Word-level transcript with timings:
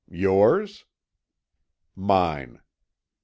"Yours?" 0.09 0.83
"Mine." 1.95 2.59